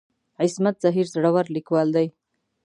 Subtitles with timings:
[0.41, 2.07] عصمت زهیر زړور ليکوال دی.